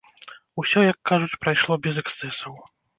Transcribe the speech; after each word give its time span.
Усё, 0.63 0.79
як 0.91 0.97
кажуць, 1.11 1.39
прайшло 1.47 1.81
без 1.87 2.05
эксцэсаў. 2.07 2.63